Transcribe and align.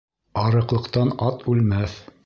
Арыҡлыҡтан 0.43 1.13
ат 1.29 1.47
үлмәҫ 1.55 2.01